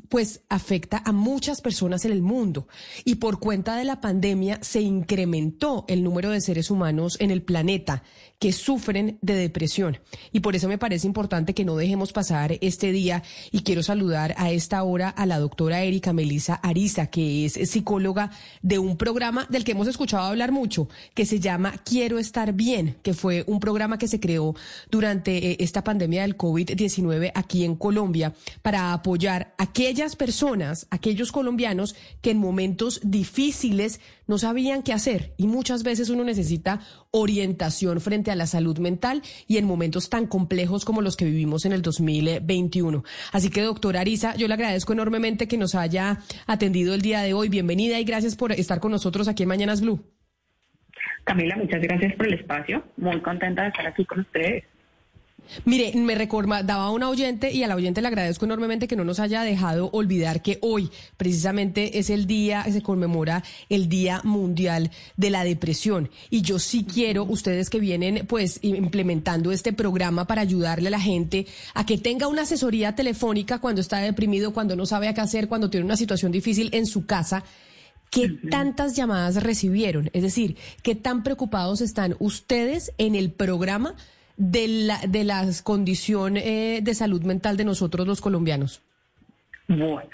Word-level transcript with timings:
pues 0.07 0.41
afecta 0.49 1.01
a 1.05 1.11
muchas 1.11 1.61
personas 1.61 2.05
en 2.05 2.11
el 2.11 2.21
mundo 2.21 2.67
y 3.05 3.15
por 3.15 3.39
cuenta 3.39 3.75
de 3.75 3.83
la 3.83 4.01
pandemia 4.01 4.59
se 4.61 4.81
incrementó 4.81 5.85
el 5.87 6.03
número 6.03 6.31
de 6.31 6.41
seres 6.41 6.71
humanos 6.71 7.17
en 7.19 7.31
el 7.31 7.43
planeta 7.43 8.03
que 8.39 8.53
sufren 8.53 9.19
de 9.21 9.35
depresión. 9.35 9.99
Y 10.31 10.39
por 10.39 10.55
eso 10.55 10.67
me 10.67 10.77
parece 10.77 11.05
importante 11.05 11.53
que 11.53 11.65
no 11.65 11.75
dejemos 11.75 12.13
pasar 12.13 12.57
este 12.61 12.91
día 12.91 13.21
y 13.51 13.61
quiero 13.61 13.83
saludar 13.83 14.33
a 14.37 14.51
esta 14.51 14.81
hora 14.83 15.09
a 15.09 15.25
la 15.25 15.39
doctora 15.39 15.83
Erika 15.83 16.13
Melisa 16.13 16.55
Ariza, 16.55 17.07
que 17.07 17.45
es 17.45 17.53
psicóloga 17.69 18.31
de 18.61 18.79
un 18.79 18.97
programa 18.97 19.45
del 19.49 19.63
que 19.63 19.73
hemos 19.73 19.87
escuchado 19.87 20.23
hablar 20.23 20.51
mucho, 20.51 20.87
que 21.13 21.25
se 21.25 21.39
llama 21.39 21.75
Quiero 21.83 22.17
estar 22.17 22.53
bien, 22.53 22.97
que 23.03 23.13
fue 23.13 23.43
un 23.45 23.59
programa 23.59 23.97
que 23.97 24.07
se 24.07 24.19
creó 24.19 24.55
durante 24.89 25.51
eh, 25.51 25.57
esta 25.59 25.83
pandemia 25.83 26.21
del 26.21 26.37
COVID-19 26.37 27.31
aquí 27.35 27.65
en 27.65 27.75
Colombia 27.75 28.33
para 28.61 28.93
apoyar 28.93 29.53
a 29.57 29.69
aquellas 29.69 30.15
personas, 30.15 30.87
aquellos 30.89 31.31
colombianos 31.31 31.95
que 32.21 32.31
en 32.31 32.37
momentos 32.37 33.01
difíciles 33.03 33.99
no 34.27 34.37
sabían 34.37 34.83
qué 34.83 34.93
hacer 34.93 35.33
y 35.37 35.47
muchas 35.47 35.83
veces 35.83 36.09
uno 36.09 36.23
necesita 36.23 36.81
orientación 37.11 37.99
frente 37.99 38.28
a 38.31 38.35
la 38.35 38.47
salud 38.47 38.77
mental 38.79 39.21
y 39.47 39.57
en 39.57 39.65
momentos 39.65 40.09
tan 40.09 40.27
complejos 40.27 40.85
como 40.85 41.01
los 41.01 41.15
que 41.15 41.25
vivimos 41.25 41.65
en 41.65 41.73
el 41.73 41.81
2021. 41.81 43.03
Así 43.31 43.49
que, 43.49 43.61
doctora 43.61 44.01
Arisa, 44.01 44.35
yo 44.35 44.47
le 44.47 44.53
agradezco 44.53 44.93
enormemente 44.93 45.47
que 45.47 45.57
nos 45.57 45.75
haya 45.75 46.19
atendido 46.47 46.93
el 46.93 47.01
día 47.01 47.21
de 47.21 47.33
hoy. 47.33 47.49
Bienvenida 47.49 47.99
y 47.99 48.03
gracias 48.03 48.35
por 48.35 48.51
estar 48.51 48.79
con 48.79 48.91
nosotros 48.91 49.27
aquí 49.27 49.43
en 49.43 49.49
Mañanas 49.49 49.81
Blue. 49.81 50.03
Camila, 51.23 51.55
muchas 51.57 51.81
gracias 51.81 52.15
por 52.15 52.27
el 52.27 52.33
espacio. 52.33 52.83
Muy 52.97 53.21
contenta 53.21 53.63
de 53.63 53.67
estar 53.69 53.85
aquí 53.85 54.05
con 54.05 54.21
ustedes. 54.21 54.63
Mire, 55.65 55.93
me 55.95 56.15
recordaba 56.15 56.83
a 56.83 56.91
una 56.91 57.09
oyente 57.09 57.51
y 57.51 57.63
a 57.63 57.67
la 57.67 57.75
oyente 57.75 58.01
le 58.01 58.07
agradezco 58.07 58.45
enormemente 58.45 58.87
que 58.87 58.95
no 58.95 59.03
nos 59.03 59.19
haya 59.19 59.41
dejado 59.43 59.89
olvidar 59.91 60.41
que 60.41 60.59
hoy 60.61 60.89
precisamente 61.17 61.99
es 61.99 62.09
el 62.09 62.27
día, 62.27 62.65
se 62.71 62.81
conmemora 62.81 63.43
el 63.69 63.89
Día 63.89 64.21
Mundial 64.23 64.91
de 65.17 65.29
la 65.29 65.43
Depresión. 65.43 66.09
Y 66.29 66.41
yo 66.41 66.59
sí 66.59 66.85
quiero, 66.85 67.23
ustedes 67.23 67.69
que 67.69 67.79
vienen 67.79 68.25
pues 68.27 68.59
implementando 68.61 69.51
este 69.51 69.73
programa 69.73 70.25
para 70.25 70.41
ayudarle 70.41 70.87
a 70.87 70.91
la 70.91 70.99
gente 70.99 71.47
a 71.73 71.85
que 71.85 71.97
tenga 71.97 72.27
una 72.27 72.43
asesoría 72.43 72.95
telefónica 72.95 73.59
cuando 73.59 73.81
está 73.81 73.97
deprimido, 73.97 74.53
cuando 74.53 74.75
no 74.75 74.85
sabe 74.85 75.13
qué 75.13 75.21
hacer, 75.21 75.47
cuando 75.47 75.69
tiene 75.69 75.85
una 75.85 75.97
situación 75.97 76.31
difícil 76.31 76.69
en 76.73 76.85
su 76.85 77.05
casa. 77.05 77.43
¿Qué 78.09 78.27
tantas 78.49 78.95
llamadas 78.95 79.43
recibieron? 79.43 80.09
Es 80.13 80.23
decir, 80.23 80.57
¿qué 80.81 80.95
tan 80.95 81.21
preocupados 81.21 81.81
están 81.81 82.15
ustedes 82.19 82.91
en 82.97 83.13
el 83.13 83.31
programa? 83.31 83.95
De 84.39 84.67
la, 84.69 84.99
de 85.05 85.25
las 85.25 85.61
condiciones 85.61 86.43
eh, 86.45 86.79
de 86.81 86.93
salud 86.95 87.21
mental 87.23 87.57
de 87.57 87.65
nosotros 87.65 88.07
los 88.07 88.21
colombianos? 88.21 88.81
Bueno, 89.67 90.09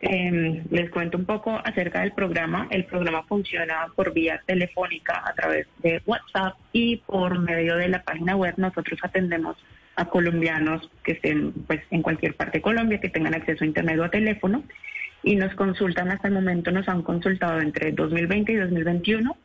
em, 0.00 0.64
les 0.70 0.90
cuento 0.90 1.16
un 1.16 1.24
poco 1.24 1.58
acerca 1.64 2.00
del 2.00 2.12
programa. 2.12 2.66
El 2.70 2.84
programa 2.84 3.22
funciona 3.22 3.86
por 3.94 4.12
vía 4.12 4.42
telefónica 4.44 5.22
a 5.24 5.32
través 5.32 5.68
de 5.82 6.02
WhatsApp 6.04 6.56
y 6.72 6.96
por 6.96 7.38
medio 7.38 7.76
de 7.76 7.88
la 7.88 8.02
página 8.02 8.34
web 8.34 8.54
nosotros 8.56 8.98
atendemos 9.02 9.56
a 9.94 10.06
colombianos 10.06 10.90
que 11.04 11.12
estén 11.12 11.52
pues 11.52 11.80
en 11.90 12.02
cualquier 12.02 12.34
parte 12.34 12.58
de 12.58 12.62
Colombia, 12.62 13.00
que 13.00 13.08
tengan 13.08 13.34
acceso 13.34 13.62
a 13.62 13.66
internet 13.66 13.98
o 14.00 14.04
a 14.04 14.10
teléfono 14.10 14.64
y 15.22 15.36
nos 15.36 15.54
consultan 15.54 16.10
hasta 16.10 16.28
el 16.28 16.34
momento, 16.34 16.72
nos 16.72 16.88
han 16.88 17.02
consultado 17.02 17.60
entre 17.60 17.92
2020 17.92 18.52
y 18.52 18.56
2021. 18.56 19.36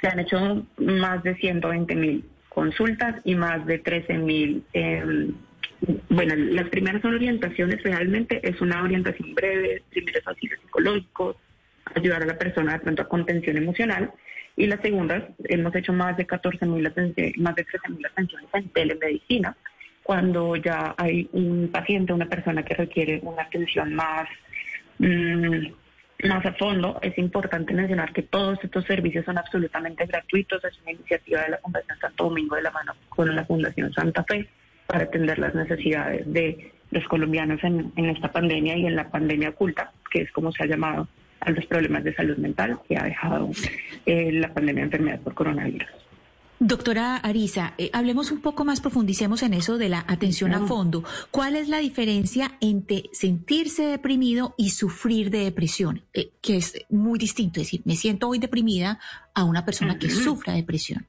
Se 0.00 0.08
han 0.08 0.18
hecho 0.18 0.66
más 0.78 1.22
de 1.22 1.34
120 1.36 1.94
mil 1.94 2.24
consultas 2.54 3.16
y 3.24 3.34
más 3.34 3.64
de 3.66 3.78
13 3.78 4.18
mil. 4.18 4.62
Em, 4.72 5.34
bueno, 6.08 6.34
las 6.36 6.68
primeras 6.68 7.02
son 7.02 7.14
orientaciones, 7.14 7.82
realmente 7.82 8.40
es 8.46 8.60
una 8.60 8.82
orientación 8.82 9.34
breve, 9.34 9.82
primeros 9.90 10.26
auxilios 10.26 10.60
psicológicos, 10.60 11.36
ayudar 11.94 12.22
a 12.22 12.26
la 12.26 12.38
persona 12.38 12.74
de 12.74 12.78
pronto 12.80 13.02
a 13.02 13.08
contención 13.08 13.56
emocional. 13.56 14.12
Y 14.56 14.66
las 14.66 14.80
segundas, 14.80 15.24
hemos 15.44 15.74
hecho 15.74 15.92
más 15.92 16.16
de 16.16 16.26
14 16.26 16.66
mil, 16.66 16.82
más 17.38 17.54
de 17.56 17.64
13 17.64 17.88
mil 17.88 18.06
atenciones 18.06 18.48
en 18.52 18.68
telemedicina, 18.68 19.56
cuando 20.02 20.56
ya 20.56 20.94
hay 20.98 21.28
un 21.32 21.70
paciente, 21.72 22.12
una 22.12 22.26
persona 22.26 22.62
que 22.64 22.74
requiere 22.74 23.20
una 23.22 23.42
atención 23.42 23.94
más 23.94 24.28
mm, 24.98 25.68
más 26.28 26.44
a 26.46 26.52
fondo, 26.52 26.98
es 27.02 27.16
importante 27.18 27.74
mencionar 27.74 28.12
que 28.12 28.22
todos 28.22 28.58
estos 28.62 28.84
servicios 28.84 29.24
son 29.24 29.38
absolutamente 29.38 30.06
gratuitos. 30.06 30.64
Es 30.64 30.78
una 30.82 30.92
iniciativa 30.92 31.42
de 31.42 31.50
la 31.50 31.58
Fundación 31.58 31.98
Santo 31.98 32.24
Domingo 32.24 32.56
de 32.56 32.62
la 32.62 32.70
mano 32.70 32.92
con 33.08 33.34
la 33.34 33.44
Fundación 33.44 33.92
Santa 33.92 34.24
Fe 34.24 34.48
para 34.86 35.04
atender 35.04 35.38
las 35.38 35.54
necesidades 35.54 36.30
de 36.32 36.72
los 36.90 37.04
colombianos 37.08 37.62
en, 37.64 37.92
esta 37.96 38.30
pandemia 38.30 38.76
y 38.76 38.86
en 38.86 38.96
la 38.96 39.10
pandemia 39.10 39.50
oculta, 39.50 39.92
que 40.10 40.22
es 40.22 40.32
como 40.32 40.52
se 40.52 40.64
ha 40.64 40.66
llamado 40.66 41.08
a 41.40 41.50
los 41.50 41.64
problemas 41.66 42.04
de 42.04 42.14
salud 42.14 42.36
mental 42.36 42.78
que 42.86 42.96
ha 42.96 43.04
dejado 43.04 43.50
eh, 44.06 44.30
la 44.32 44.52
pandemia 44.52 44.82
de 44.82 44.86
enfermedad 44.86 45.20
por 45.20 45.34
coronavirus. 45.34 45.88
Doctora 46.64 47.16
Arisa, 47.16 47.74
eh, 47.76 47.90
hablemos 47.92 48.30
un 48.30 48.40
poco 48.40 48.64
más, 48.64 48.80
profundicemos 48.80 49.42
en 49.42 49.52
eso 49.52 49.78
de 49.78 49.88
la 49.88 50.04
atención 50.06 50.54
a 50.54 50.60
fondo. 50.60 51.02
¿Cuál 51.32 51.56
es 51.56 51.68
la 51.68 51.78
diferencia 51.78 52.52
entre 52.60 53.02
sentirse 53.10 53.82
deprimido 53.82 54.54
y 54.56 54.70
sufrir 54.70 55.30
de 55.30 55.38
depresión? 55.38 56.02
Eh, 56.14 56.30
que 56.40 56.58
es 56.58 56.86
muy 56.88 57.18
distinto, 57.18 57.58
es 57.58 57.66
decir, 57.66 57.80
me 57.84 57.96
siento 57.96 58.28
hoy 58.28 58.38
deprimida 58.38 59.00
a 59.34 59.42
una 59.42 59.64
persona 59.64 59.98
que 59.98 60.08
sufra 60.08 60.52
depresión. 60.52 61.04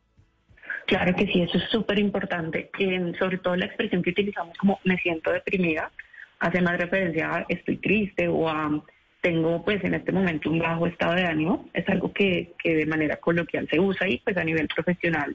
Claro 0.87 1.15
que 1.15 1.27
sí, 1.27 1.43
eso 1.43 1.59
es 1.59 1.69
súper 1.69 1.99
importante. 1.99 2.71
sobre 3.19 3.37
todo 3.37 3.55
la 3.55 3.67
expresión 3.67 4.01
que 4.01 4.09
utilizamos 4.09 4.57
como 4.57 4.79
me 4.85 4.97
siento 4.97 5.29
deprimida 5.31 5.91
hace 6.39 6.61
más 6.61 6.79
referencia 6.79 7.29
a 7.29 7.45
estoy 7.47 7.77
triste 7.77 8.27
o 8.27 8.49
a 8.49 8.83
tengo 9.23 9.63
pues 9.63 9.81
en 9.85 9.93
este 9.93 10.11
momento 10.11 10.49
un 10.49 10.59
bajo 10.59 10.85
estado 10.85 11.15
de 11.15 11.25
ánimo, 11.25 11.69
es 11.73 11.87
algo 11.87 12.11
que, 12.11 12.51
que 12.61 12.75
de 12.75 12.85
manera 12.85 13.15
coloquial 13.15 13.69
se 13.71 13.79
usa 13.79 14.07
y 14.07 14.17
pues 14.17 14.35
a 14.35 14.43
nivel 14.43 14.67
profesional 14.67 15.33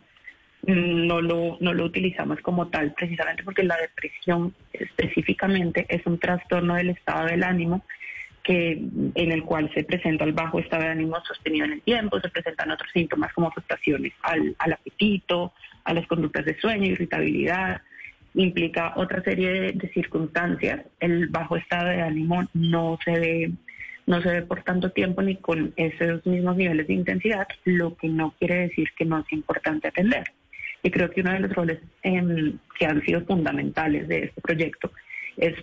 mm, 0.67 1.07
no 1.07 1.23
lo, 1.23 1.57
no 1.61 1.73
lo 1.73 1.87
utilizamos 1.87 2.39
como 2.43 2.69
tal, 2.69 2.93
precisamente 2.93 3.43
porque 3.43 3.63
la 3.63 3.79
depresión 3.79 4.55
específicamente 4.75 5.87
es 5.89 6.05
un 6.05 6.19
trastorno 6.19 6.75
del 6.75 6.91
estado 6.91 7.29
del 7.29 7.43
ánimo 7.43 7.83
que, 8.43 8.73
en 8.73 9.33
el 9.33 9.43
cual 9.45 9.71
se 9.73 9.85
presenta 9.85 10.25
el 10.25 10.35
bajo 10.35 10.59
estado 10.59 10.83
de 10.83 10.91
ánimo 10.91 11.17
sostenido 11.25 11.65
en 11.65 11.73
el 11.73 11.81
tiempo, 11.81 12.21
se 12.21 12.29
presentan 12.29 12.71
otros 12.71 12.91
síntomas 12.93 13.33
como 13.33 13.49
afectaciones 13.49 14.13
al, 14.21 14.55
al 14.59 14.75
apetito, 14.75 15.55
a 15.85 15.95
las 15.95 16.07
conductas 16.07 16.45
de 16.45 16.61
sueño, 16.61 16.93
irritabilidad, 16.93 17.81
implica 18.35 18.93
otra 18.97 19.23
serie 19.23 19.49
de, 19.49 19.73
de, 19.73 19.89
circunstancias. 19.95 20.85
El 21.01 21.29
bajo 21.29 21.57
estado 21.57 21.89
de 21.89 22.03
ánimo 22.03 22.45
no 22.53 22.99
se 23.03 23.19
ve 23.19 23.53
no 24.09 24.23
se 24.23 24.31
ve 24.31 24.43
por 24.43 24.63
tanto 24.63 24.91
tiempo 24.91 25.21
ni 25.21 25.37
con 25.37 25.75
esos 25.77 26.25
mismos 26.25 26.57
niveles 26.57 26.87
de 26.87 26.95
intensidad, 26.95 27.47
lo 27.65 27.95
que 27.95 28.09
no 28.09 28.35
quiere 28.39 28.69
decir 28.69 28.89
que 28.97 29.05
no 29.05 29.19
es 29.19 29.31
importante 29.33 29.89
atender. 29.89 30.25
Y 30.83 30.91
creo 30.91 31.11
que 31.11 31.21
uno 31.21 31.33
de 31.33 31.41
los 31.41 31.53
roles 31.53 31.79
em, 32.03 32.59
que 32.79 32.87
han 32.87 33.03
sido 33.03 33.21
fundamentales 33.27 34.09
de 34.09 34.25
este 34.25 34.41
proyecto 34.41 34.91
es 35.37 35.55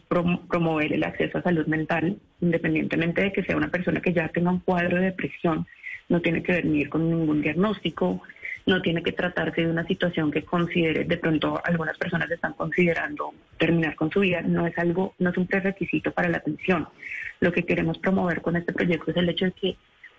promover 0.48 0.94
el 0.94 1.04
acceso 1.04 1.40
a 1.40 1.42
salud 1.42 1.66
mental, 1.66 2.20
independientemente 2.40 3.24
de 3.24 3.34
que 3.34 3.44
sea 3.44 3.58
una 3.58 3.72
persona 3.72 4.00
que 4.00 4.14
ya 4.14 4.28
tenga 4.28 4.52
un 4.52 4.60
cuadro 4.60 4.98
de 4.98 5.06
depresión, 5.06 5.66
no 6.08 6.22
tiene 6.22 6.44
que 6.44 6.54
venir 6.54 6.88
con 6.90 7.10
ningún 7.10 7.42
diagnóstico, 7.42 8.22
no 8.66 8.82
tiene 8.82 9.04
que 9.04 9.12
tratarse 9.12 9.62
de 9.62 9.70
una 9.70 9.86
situación 9.86 10.32
que 10.32 10.44
considere, 10.44 11.04
de 11.04 11.18
pronto 11.18 11.62
algunas 11.64 11.98
personas 11.98 12.30
están 12.32 12.54
considerando 12.54 13.34
terminar 13.58 13.96
con 13.96 14.10
su 14.12 14.22
vida, 14.22 14.42
no 14.42 14.66
es 14.66 14.78
algo, 14.78 15.14
no 15.20 15.30
es 15.30 15.38
un 15.38 15.48
prerequisito 15.48 16.12
para 16.12 16.30
la 16.30 16.38
atención. 16.38 16.88
Lo 17.40 17.52
que 17.52 17.64
queremos 17.64 17.98
promover 18.00 18.42
con 18.42 18.56
este 18.56 18.74
proyecto 18.74 19.12
es 19.12 19.18
el 19.18 19.30
hecho 19.30 19.46
de 19.46 19.52
que 19.52 19.78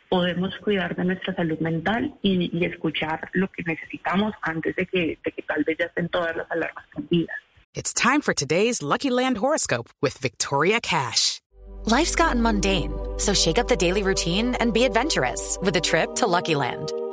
podemos 0.08 0.56
cuidar 0.58 0.94
de 0.94 1.04
nuestra 1.04 1.34
salud 1.34 1.58
mental 1.58 2.14
y, 2.22 2.56
y 2.56 2.64
escuchar 2.64 3.28
lo 3.32 3.48
que 3.48 3.64
necesitamos 3.64 4.32
antes 4.42 4.76
de 4.76 4.86
que, 4.86 5.18
de 5.24 5.32
que 5.32 5.42
tal 5.42 5.64
vez 5.64 5.76
ya 5.78 5.86
estén 5.86 6.08
todas 6.08 6.36
las 6.36 6.50
alarmas 6.50 6.84
prendidas. 6.92 7.36
It's 7.74 7.92
time 7.92 8.22
for 8.22 8.32
today's 8.32 8.82
Lucky 8.82 9.10
Land 9.10 9.38
horoscope 9.38 9.90
with 10.00 10.16
Victoria 10.18 10.80
Cash. 10.80 11.40
Life's 11.84 12.14
gotten 12.16 12.40
mundane, 12.40 12.92
so 13.18 13.34
shake 13.34 13.58
up 13.58 13.68
the 13.68 13.76
daily 13.76 14.02
routine 14.02 14.54
and 14.60 14.72
be 14.72 14.84
adventurous 14.84 15.58
with 15.60 15.76
a 15.76 15.80
trip 15.80 16.14
to 16.16 16.26
Lucky 16.26 16.54
Land. 16.54 16.92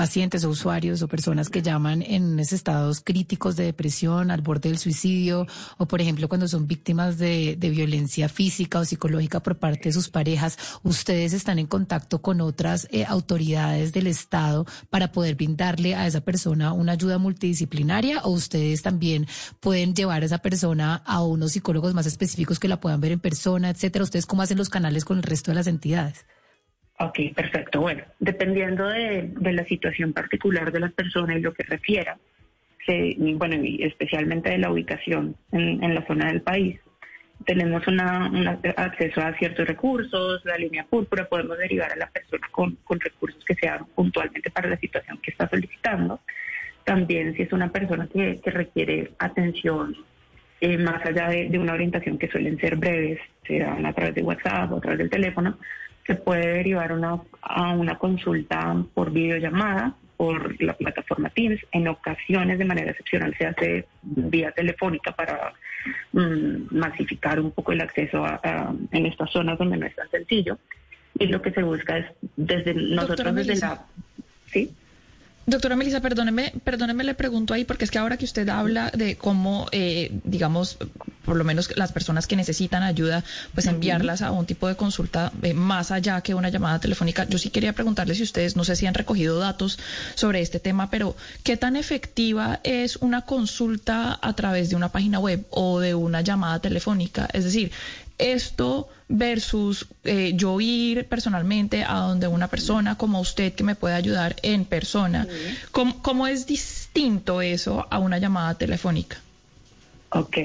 pacientes 0.00 0.44
o 0.44 0.48
usuarios 0.48 1.02
o 1.02 1.08
personas 1.08 1.50
que 1.50 1.60
llaman 1.60 2.00
en 2.00 2.40
estados 2.40 3.02
críticos 3.04 3.54
de 3.56 3.64
depresión, 3.64 4.30
al 4.30 4.40
borde 4.40 4.70
del 4.70 4.78
suicidio, 4.78 5.46
o 5.76 5.84
por 5.84 6.00
ejemplo 6.00 6.26
cuando 6.26 6.48
son 6.48 6.66
víctimas 6.66 7.18
de, 7.18 7.54
violencia 7.60 8.30
física 8.30 8.78
o 8.78 8.86
psicológica 8.86 9.40
por 9.40 9.58
parte 9.58 9.90
de 9.90 9.92
sus 9.92 10.08
parejas, 10.08 10.56
¿ustedes 10.84 11.34
están 11.34 11.58
en 11.58 11.66
contacto 11.66 12.22
con 12.22 12.40
otras 12.40 12.88
eh, 12.92 13.04
autoridades 13.04 13.92
del 13.92 14.06
Estado 14.06 14.64
para 14.88 15.12
poder 15.12 15.34
brindarle 15.34 15.94
a 15.94 16.06
esa 16.06 16.22
persona 16.22 16.72
una 16.72 16.92
ayuda 16.92 17.18
multidisciplinaria 17.18 18.22
o 18.22 18.30
ustedes 18.30 18.80
también 18.80 19.26
pueden 19.60 19.94
llevar 19.94 20.22
a 20.22 20.24
esa 20.24 20.38
persona 20.38 21.02
a 21.04 21.22
unos 21.22 21.52
psicólogos 21.52 21.92
más 21.92 22.06
específicos 22.06 22.58
que 22.58 22.68
la 22.68 22.80
puedan 22.80 23.02
ver 23.02 23.12
en 23.12 23.20
persona, 23.20 23.68
etcétera? 23.68 24.04
¿Ustedes 24.04 24.24
cómo 24.24 24.40
hacen 24.40 24.56
los 24.56 24.70
canales 24.70 25.04
con 25.04 25.18
el 25.18 25.24
resto 25.24 25.50
de 25.50 25.56
las 25.56 25.66
entidades? 25.66 26.24
Ok, 27.02 27.18
perfecto. 27.34 27.80
Bueno, 27.80 28.02
dependiendo 28.18 28.86
de, 28.86 29.32
la 29.40 29.64
situación 29.64 30.12
particular 30.12 30.70
de 30.70 30.80
las 30.80 30.92
personas 30.92 31.38
y 31.38 31.40
lo 31.40 31.54
que 31.54 31.62
refiera, 31.62 32.18
bueno, 33.36 33.54
y 33.64 33.82
especialmente 33.84 34.50
de 34.50 34.58
la 34.58 34.70
ubicación 34.70 35.34
en, 35.50 35.94
la 35.94 36.06
zona 36.06 36.26
del 36.26 36.42
país, 36.42 36.78
tenemos 37.46 37.86
una, 37.86 38.58
acceso 38.76 39.22
a 39.22 39.32
ciertos 39.38 39.66
recursos, 39.66 40.44
la 40.44 40.58
línea 40.58 40.84
púrpura, 40.84 41.26
podemos 41.26 41.56
derivar 41.56 41.90
a 41.90 41.96
la 41.96 42.10
persona 42.10 42.46
con, 42.50 42.76
recursos 43.00 43.42
que 43.46 43.54
sean 43.54 43.86
puntualmente 43.94 44.50
para 44.50 44.68
la 44.68 44.76
situación 44.76 45.18
que 45.22 45.30
está 45.30 45.48
solicitando. 45.48 46.20
También 46.84 47.34
si 47.34 47.42
es 47.42 47.52
una 47.52 47.72
persona 47.72 48.08
que, 48.12 48.38
requiere 48.44 49.12
atención 49.18 49.96
eh, 50.60 50.76
más 50.76 51.02
allá 51.06 51.30
de, 51.30 51.48
de, 51.48 51.58
una 51.58 51.72
orientación 51.72 52.18
que 52.18 52.28
suelen 52.28 52.58
ser 52.58 52.76
breves, 52.76 53.20
se 53.46 53.60
dan 53.60 53.86
a 53.86 53.94
través 53.94 54.14
de 54.14 54.22
WhatsApp 54.22 54.70
o 54.72 54.76
a 54.76 54.80
través 54.82 54.98
del 54.98 55.08
teléfono, 55.08 55.56
se 56.06 56.14
puede 56.14 56.54
derivar 56.54 56.92
una, 56.92 57.20
a 57.42 57.72
una 57.72 57.98
consulta 57.98 58.76
por 58.94 59.10
videollamada 59.10 59.94
por 60.16 60.62
la 60.62 60.74
plataforma 60.74 61.30
Teams. 61.30 61.60
En 61.72 61.88
ocasiones, 61.88 62.58
de 62.58 62.64
manera 62.64 62.90
excepcional, 62.90 63.34
se 63.38 63.46
hace 63.46 63.86
vía 64.02 64.52
telefónica 64.52 65.12
para 65.12 65.54
mm, 66.12 66.76
masificar 66.76 67.40
un 67.40 67.52
poco 67.52 67.72
el 67.72 67.80
acceso 67.80 68.24
a, 68.24 68.74
en 68.92 69.06
estas 69.06 69.30
zonas 69.30 69.58
donde 69.58 69.78
no 69.78 69.86
es 69.86 69.96
tan 69.96 70.10
sencillo. 70.10 70.58
Y 71.18 71.26
lo 71.28 71.40
que 71.40 71.52
se 71.52 71.62
busca 71.62 71.98
es 71.98 72.06
desde 72.36 72.74
nosotros, 72.74 73.34
desde 73.34 73.56
la... 73.56 73.86
¿Sí? 74.46 74.74
Doctora 75.50 75.74
Melissa, 75.74 76.00
perdóneme, 76.00 76.52
perdóneme, 76.62 77.02
le 77.02 77.14
pregunto 77.14 77.54
ahí, 77.54 77.64
porque 77.64 77.84
es 77.84 77.90
que 77.90 77.98
ahora 77.98 78.16
que 78.16 78.24
usted 78.24 78.48
habla 78.48 78.90
de 78.90 79.16
cómo, 79.16 79.66
eh, 79.72 80.10
digamos, 80.22 80.78
por 81.24 81.36
lo 81.36 81.42
menos 81.42 81.76
las 81.76 81.90
personas 81.90 82.28
que 82.28 82.36
necesitan 82.36 82.84
ayuda, 82.84 83.24
pues 83.52 83.66
enviarlas 83.66 84.22
a 84.22 84.30
un 84.30 84.46
tipo 84.46 84.68
de 84.68 84.76
consulta 84.76 85.32
eh, 85.42 85.52
más 85.52 85.90
allá 85.90 86.20
que 86.20 86.34
una 86.34 86.50
llamada 86.50 86.78
telefónica. 86.78 87.26
Yo 87.28 87.36
sí 87.36 87.50
quería 87.50 87.72
preguntarle 87.72 88.14
si 88.14 88.22
ustedes, 88.22 88.54
no 88.54 88.62
sé 88.62 88.76
si 88.76 88.86
han 88.86 88.94
recogido 88.94 89.40
datos 89.40 89.80
sobre 90.14 90.40
este 90.40 90.60
tema, 90.60 90.88
pero 90.88 91.16
¿qué 91.42 91.56
tan 91.56 91.74
efectiva 91.74 92.60
es 92.62 92.96
una 92.96 93.22
consulta 93.22 94.20
a 94.22 94.32
través 94.34 94.70
de 94.70 94.76
una 94.76 94.90
página 94.92 95.18
web 95.18 95.44
o 95.50 95.80
de 95.80 95.96
una 95.96 96.20
llamada 96.20 96.60
telefónica? 96.60 97.28
Es 97.32 97.42
decir, 97.42 97.72
esto 98.18 98.88
versus 99.10 99.88
eh, 100.04 100.32
yo 100.34 100.60
ir 100.60 101.06
personalmente 101.06 101.82
a 101.82 101.94
donde 101.96 102.28
una 102.28 102.48
persona 102.48 102.96
como 102.96 103.20
usted 103.20 103.52
que 103.52 103.64
me 103.64 103.74
puede 103.74 103.94
ayudar 103.94 104.36
en 104.42 104.64
persona. 104.64 105.26
¿Cómo, 105.72 106.26
es 106.26 106.46
distinto 106.46 107.42
eso 107.42 107.86
a 107.90 107.98
una 107.98 108.18
llamada 108.18 108.56
telefónica? 108.56 109.18
Ok, 110.10 110.38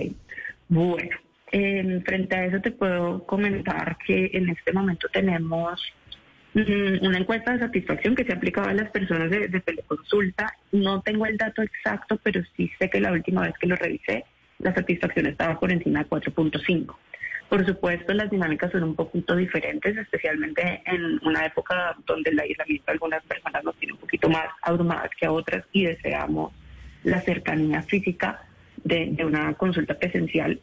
bueno, 0.68 1.16
frente 1.52 2.36
a 2.36 2.46
eso 2.46 2.60
te 2.60 2.72
puedo 2.72 3.24
comentar 3.26 3.98
que 4.06 4.32
en 4.34 4.50
este 4.50 4.74
momento 4.74 5.08
tenemos 5.14 5.80
mm, 6.56 7.06
una 7.06 7.20
encuesta 7.20 7.54
de 7.54 7.60
satisfacción 7.60 8.16
que 8.16 8.26
se 8.26 8.34
ha 8.34 8.36
aplicado 8.36 8.68
a 8.68 8.74
las 8.74 8.90
personas 8.90 9.30
de, 9.30 9.48
de 9.48 9.60
teleconsulta. 9.60 10.54
No 10.72 11.02
tengo 11.02 11.28
el 11.28 11.38
dato 11.38 11.62
exacto, 11.62 12.20
pero 12.24 12.42
sí 12.58 12.72
sé 12.80 12.90
que 12.90 13.00
la 13.00 13.12
última 13.12 13.44
vez 13.44 13.54
que 13.60 13.68
lo 13.68 13.76
revisé, 13.76 14.26
la 14.58 14.74
satisfacción 14.74 15.28
estaba 15.28 15.60
por 15.60 15.72
encima 15.72 16.00
de 16.00 16.10
4.5. 16.10 16.96
Por 17.50 17.66
supuesto, 17.66 18.14
las 18.14 18.30
dinámicas 18.30 18.72
son 18.72 18.84
un 18.84 18.96
poquito 18.96 19.36
diferentes, 19.36 19.96
especialmente 19.96 20.82
en 20.86 21.20
una 21.26 21.46
época 21.46 21.96
donde 22.06 22.32
el 22.32 22.40
aislamiento 22.40 22.86
de 22.88 22.92
algunas 22.94 23.24
personas 23.24 23.64
nos 23.64 23.76
tiene 23.76 23.94
un 23.94 24.00
poquito 24.00 24.30
más 24.30 24.48
abrumadas 24.62 25.12
que 25.20 25.28
a 25.28 25.32
otras 25.32 25.64
y 25.72 25.86
deseamos 25.86 26.52
la 27.04 27.22
cercanía 27.22 27.84
física 27.84 28.42
de, 28.84 29.16
una 29.24 29.54
consulta 29.54 29.94
presencial. 29.94 30.60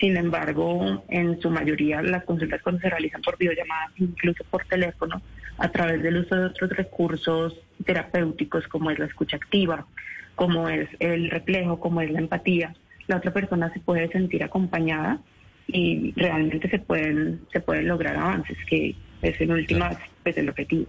Sin 0.00 0.16
embargo, 0.16 1.04
en 1.08 1.40
su 1.40 1.50
mayoría 1.50 2.02
las 2.02 2.24
consultas 2.24 2.60
cuando 2.62 2.80
se 2.80 2.90
realizan 2.90 3.22
por 3.22 3.38
videollamadas, 3.38 3.92
incluso 3.96 4.42
por 4.50 4.64
teléfono, 4.64 5.22
a 5.58 5.68
través 5.68 6.02
del 6.02 6.16
uso 6.16 6.34
de 6.34 6.46
otros 6.46 6.70
recursos 6.70 7.54
terapéuticos 7.84 8.66
como 8.66 8.90
es 8.90 8.98
la 8.98 9.06
escucha 9.06 9.36
activa, 9.36 9.86
como 10.34 10.68
es 10.68 10.88
el 10.98 11.30
reflejo, 11.30 11.78
como 11.78 12.00
es 12.00 12.10
la 12.10 12.18
empatía, 12.18 12.74
la 13.06 13.18
otra 13.18 13.32
persona 13.32 13.72
se 13.72 13.78
puede 13.80 14.08
sentir 14.08 14.42
acompañada 14.42 15.20
y 15.68 16.12
realmente 16.16 16.68
se 16.68 16.78
pueden, 16.78 17.40
se 17.52 17.60
pueden 17.60 17.88
lograr 17.88 18.16
avances, 18.16 18.56
que 18.68 18.94
es 19.22 19.40
en 19.40 19.50
últimas 19.50 19.96
pues, 20.22 20.36
el 20.36 20.48
objetivo. 20.48 20.86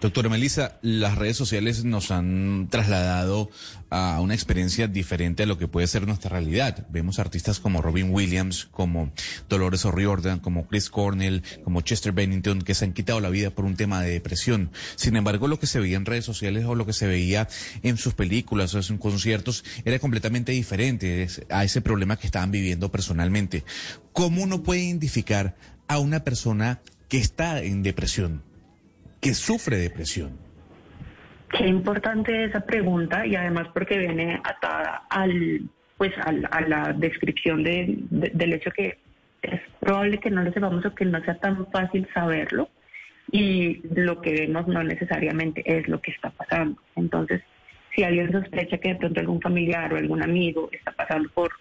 Doctora 0.00 0.28
Melissa, 0.28 0.78
las 0.80 1.18
redes 1.18 1.36
sociales 1.36 1.82
nos 1.82 2.12
han 2.12 2.68
trasladado 2.70 3.50
a 3.90 4.20
una 4.20 4.34
experiencia 4.34 4.86
diferente 4.86 5.42
a 5.42 5.46
lo 5.46 5.58
que 5.58 5.66
puede 5.66 5.88
ser 5.88 6.06
nuestra 6.06 6.30
realidad. 6.30 6.86
Vemos 6.88 7.18
artistas 7.18 7.58
como 7.58 7.82
Robin 7.82 8.10
Williams, 8.10 8.68
como 8.70 9.10
Dolores 9.48 9.84
O'Riordan, 9.84 10.38
como 10.38 10.68
Chris 10.68 10.88
Cornell, 10.88 11.42
como 11.64 11.80
Chester 11.80 12.12
Bennington, 12.12 12.62
que 12.62 12.76
se 12.76 12.84
han 12.84 12.92
quitado 12.92 13.18
la 13.18 13.28
vida 13.28 13.50
por 13.50 13.64
un 13.64 13.74
tema 13.74 14.00
de 14.00 14.12
depresión. 14.12 14.70
Sin 14.94 15.16
embargo, 15.16 15.48
lo 15.48 15.58
que 15.58 15.66
se 15.66 15.80
veía 15.80 15.96
en 15.96 16.06
redes 16.06 16.24
sociales 16.24 16.64
o 16.64 16.76
lo 16.76 16.86
que 16.86 16.92
se 16.92 17.08
veía 17.08 17.48
en 17.82 17.96
sus 17.96 18.14
películas 18.14 18.74
o 18.74 18.76
en 18.76 18.84
sus 18.84 19.00
conciertos 19.00 19.64
era 19.84 19.98
completamente 19.98 20.52
diferente 20.52 21.26
a 21.50 21.64
ese 21.64 21.80
problema 21.80 22.16
que 22.16 22.28
estaban 22.28 22.52
viviendo 22.52 22.92
personalmente. 22.92 23.64
¿Cómo 24.12 24.44
uno 24.44 24.62
puede 24.62 24.82
identificar 24.82 25.56
a 25.88 25.98
una 25.98 26.22
persona 26.22 26.82
que 27.08 27.18
está 27.18 27.60
en 27.64 27.82
depresión? 27.82 28.47
Que 29.20 29.34
sufre 29.34 29.76
depresión? 29.76 30.38
Qué 31.50 31.66
importante 31.66 32.44
esa 32.44 32.60
pregunta 32.60 33.26
y 33.26 33.34
además 33.34 33.68
porque 33.72 33.98
viene 33.98 34.40
atada 34.44 35.02
al, 35.08 35.62
pues 35.96 36.12
a 36.18 36.60
la 36.60 36.92
descripción 36.92 37.62
de, 37.62 37.98
del 38.10 38.52
hecho 38.52 38.70
que 38.70 38.98
es 39.42 39.60
probable 39.80 40.18
que 40.18 40.30
no 40.30 40.42
lo 40.42 40.52
sepamos 40.52 40.84
o 40.84 40.94
que 40.94 41.04
no 41.04 41.22
sea 41.24 41.38
tan 41.38 41.66
fácil 41.70 42.06
saberlo 42.12 42.68
y 43.30 43.80
lo 43.94 44.20
que 44.20 44.32
vemos 44.32 44.66
no 44.66 44.82
necesariamente 44.82 45.62
es 45.64 45.88
lo 45.88 46.00
que 46.00 46.10
está 46.10 46.30
pasando. 46.30 46.80
Entonces, 46.96 47.42
si 47.94 48.02
alguien 48.02 48.32
sospecha 48.32 48.78
que 48.78 48.90
de 48.90 48.96
pronto 48.96 49.20
algún 49.20 49.40
familiar 49.40 49.92
o 49.92 49.96
algún 49.96 50.22
amigo 50.22 50.68
está 50.72 50.92
pasando 50.92 51.28
por 51.30 51.52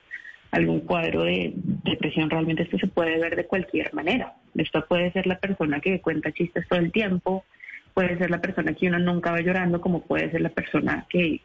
algún 0.52 0.82
cuadro 0.82 1.24
de 1.24 1.54
depresión, 1.56 2.30
realmente 2.30 2.64
esto 2.64 2.78
se 2.78 2.88
puede 2.88 3.20
ver 3.20 3.36
de 3.36 3.46
cualquier 3.46 3.94
manera. 3.94 4.34
Esto 4.56 4.86
puede 4.88 5.12
ser 5.12 5.28
la 5.28 5.40
persona 5.40 5.80
que 5.80 6.02
cuenta 6.02 6.32
chistes 6.32 6.68
todo 6.68 6.80
el 6.80 6.92
tiempo, 6.92 7.46
puede 7.94 8.18
ser 8.18 8.30
la 8.30 8.42
persona 8.42 8.74
que 8.74 8.88
uno 8.88 9.00
nunca 9.00 9.32
va 9.32 9.42
llorando, 9.42 9.82
como 9.82 10.02
puede 10.02 10.32
ser 10.32 10.42
la 10.42 10.50
persona 10.50 11.06
que, 11.10 11.42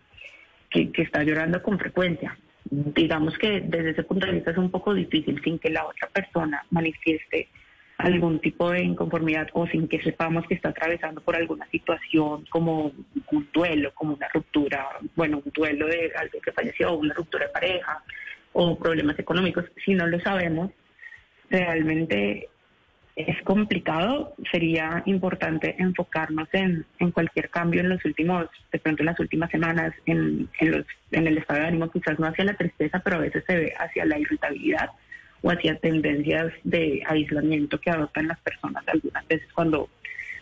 que, 0.71 0.91
está 1.03 1.23
llorando 1.23 1.63
con 1.63 1.79
frecuencia. 1.79 2.37
Digamos 2.65 3.37
que 3.39 3.61
desde 3.61 3.91
ese 3.91 4.03
punto 4.05 4.27
de 4.27 4.33
vista 4.33 4.53
es 4.53 4.57
un 4.57 4.71
poco 4.71 4.95
difícil 4.95 5.41
sin 5.43 5.59
que 5.59 5.71
la 5.71 5.87
otra 5.87 6.09
persona 6.09 6.65
manifieste 6.71 7.49
algún 7.99 8.41
tipo 8.41 8.71
de 8.71 8.83
inconformidad 8.83 9.49
o 9.53 9.67
sin 9.67 9.87
que 9.89 10.03
sepamos 10.03 10.47
que 10.47 10.55
está 10.55 10.71
atravesando 10.71 11.21
por 11.21 11.37
alguna 11.37 11.67
situación 11.71 12.45
como 12.51 12.93
un 13.31 13.49
duelo, 13.53 13.93
como 13.95 14.15
una 14.15 14.29
ruptura, 14.33 14.89
bueno, 15.15 15.41
un 15.45 15.53
duelo 15.53 15.87
de 15.87 16.13
alguien 16.17 16.43
que 16.43 16.53
falleció, 16.53 16.97
una 16.97 17.15
ruptura 17.15 17.47
de 17.47 17.53
pareja, 17.53 18.03
o 18.53 18.79
problemas 18.79 19.19
económicos, 19.19 19.65
si 19.85 19.95
no 19.95 20.07
lo 20.07 20.21
sabemos, 20.21 20.71
realmente 21.51 22.49
es 23.15 23.43
complicado, 23.43 24.35
sería 24.51 25.03
importante 25.05 25.77
enfocarnos 25.79 26.49
en, 26.53 26.87
en 26.99 27.11
cualquier 27.11 27.51
cambio 27.51 27.81
en 27.81 27.91
los 27.91 28.05
últimos, 28.05 28.47
de 28.73 28.79
pronto 28.79 29.03
en 29.03 29.07
las 29.07 29.21
últimas 29.21 29.51
semanas, 29.51 29.93
en, 30.07 30.49
en, 30.59 30.71
los, 30.71 30.87
en 31.11 31.27
el 31.27 31.39
estado 31.39 31.61
de 31.61 31.67
ánimo, 31.67 31.91
quizás 31.91 32.19
no 32.19 32.27
hacia 32.27 32.45
la 32.45 32.55
tristeza, 32.55 33.01
pero 33.01 33.17
a 33.17 33.21
veces 33.21 33.45
se 33.47 33.55
ve 33.55 33.75
hacia 33.79 34.07
la 34.07 34.19
irritabilidad 34.19 34.91
o 35.43 35.51
hacia 35.51 35.77
tendencias 35.77 36.53
de 36.65 37.03
aislamiento 37.07 37.79
que 37.79 37.91
adoptan 37.91 38.29
las 38.29 38.41
personas 38.41 38.83
algunas 38.87 39.29
veces 39.29 39.49
cuando, 39.53 39.91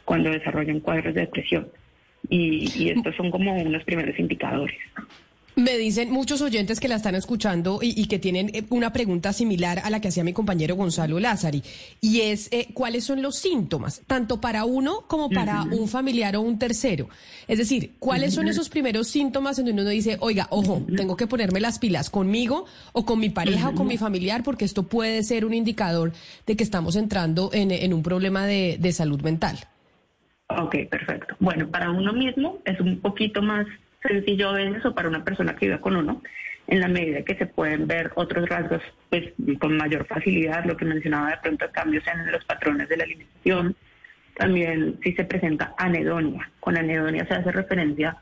cuando 0.05 0.31
desarrollan 0.31 0.81
cuadros 0.81 1.15
de 1.15 1.23
depresión. 1.23 1.69
Y, 2.29 2.71
y 2.77 2.91
estos 2.91 3.17
son 3.17 3.31
como 3.31 3.53
unos 3.61 3.83
primeros 3.83 4.17
indicadores. 4.19 4.79
Me 5.57 5.77
dicen 5.77 6.11
muchos 6.11 6.41
oyentes 6.43 6.81
que 6.81 6.89
la 6.89 6.95
están 6.95 7.15
escuchando 7.15 7.81
y, 7.83 8.01
y, 8.01 8.07
que 8.07 8.19
tienen 8.19 8.51
eh, 8.55 8.65
una 8.71 8.93
pregunta 8.93 9.33
similar 9.33 9.81
a 9.85 9.91
la 9.91 10.01
que 10.01 10.09
hacía 10.09 10.25
mi 10.25 10.33
compañero 10.33 10.77
Gonzalo 10.77 11.19
Lázari, 11.19 11.63
y 12.01 12.21
es 12.21 12.49
eh, 12.53 12.69
cuáles 12.73 13.05
son 13.05 13.21
los 13.21 13.37
síntomas, 13.37 14.03
tanto 14.07 14.41
para 14.41 14.65
uno 14.65 15.05
como 15.09 15.29
para 15.29 15.63
un 15.63 15.89
familiar 15.89 16.37
o 16.37 16.41
un 16.41 16.59
tercero. 16.59 17.09
Es 17.49 17.59
decir, 17.59 17.93
cuáles 17.99 18.35
son 18.35 18.49
esos 18.49 18.69
primeros 18.69 19.09
síntomas 19.09 19.59
en 19.59 19.67
donde 19.67 19.83
uno 19.83 19.91
dice, 19.91 20.17
oiga, 20.21 20.47
ojo, 20.51 20.85
tengo 20.97 21.17
que 21.17 21.27
ponerme 21.27 21.61
las 21.61 21.79
pilas 21.79 22.11
conmigo 22.11 22.67
o 22.93 23.05
con 23.05 23.19
mi 23.19 23.31
pareja 23.31 23.71
o 23.71 23.75
con 23.75 23.89
mi 23.89 23.99
familiar, 23.99 24.43
porque 24.43 24.65
esto 24.65 24.85
puede 24.85 25.23
ser 25.25 25.45
un 25.45 25.55
indicador 25.55 26.13
de 26.47 26.57
que 26.57 26.65
estamos 26.65 26.97
entrando 26.97 27.51
en, 27.53 27.71
en 27.71 27.93
un 27.93 28.03
problema 28.03 28.47
de, 28.47 28.77
de 28.79 28.93
salud 28.93 29.21
mental. 29.23 29.59
Ok, 30.49 30.77
perfecto. 30.91 31.37
Bueno, 31.39 31.69
para 31.69 31.91
uno 31.91 32.13
mismo 32.13 32.59
es 32.65 32.81
un 32.81 33.01
poquito 33.01 33.41
más 33.43 33.67
sencillo 34.03 34.51
a 34.51 34.53
veces 34.53 34.85
o 34.85 34.95
para 34.95 35.09
una 35.09 35.25
persona 35.25 35.55
que 35.57 35.67
vive 35.67 35.81
con 35.81 35.97
uno, 35.97 36.23
en 36.67 36.81
la 36.81 36.89
medida 36.89 37.23
que 37.23 37.35
se 37.35 37.47
pueden 37.47 37.87
ver 37.87 38.13
otros 38.15 38.49
rasgos 38.49 38.83
pues 39.09 39.33
con 39.59 39.77
mayor 39.77 40.07
facilidad, 40.07 40.65
lo 40.65 40.77
que 40.77 40.85
mencionaba 40.85 41.31
de 41.31 41.39
pronto 41.43 41.67
cambios 41.73 42.05
en 42.07 42.31
los 42.31 42.45
patrones 42.45 42.89
de 42.89 42.97
la 42.97 43.05
alimentación, 43.05 43.77
también 44.37 44.99
si 45.03 45.13
se 45.13 45.25
presenta 45.25 45.75
anedonia. 45.77 46.51
Con 46.61 46.77
anedonia 46.77 47.27
se 47.27 47.35
hace 47.35 47.51
referencia 47.51 48.17